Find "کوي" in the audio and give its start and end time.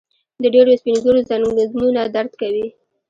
2.41-2.67